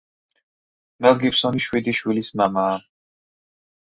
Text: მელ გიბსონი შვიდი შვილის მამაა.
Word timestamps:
მელ 1.05 1.19
გიბსონი 1.23 1.61
შვიდი 1.67 1.93
შვილის 1.99 2.31
მამაა. 2.41 2.75